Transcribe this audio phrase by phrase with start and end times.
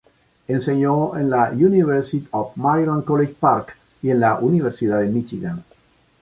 [0.47, 5.63] Enseñó en la University of Maryland College Park y en la Universidad de Míchigan.